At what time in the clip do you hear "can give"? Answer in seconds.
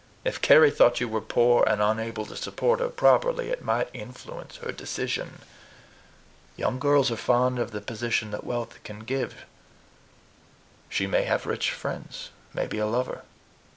8.83-9.45